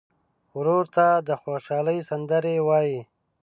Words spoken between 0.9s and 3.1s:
ته د خوشحالۍ سندرې وایې.